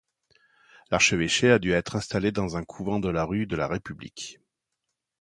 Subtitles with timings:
[0.89, 4.39] L'archevêché a dû être installé dans un couvent de la rue de la république.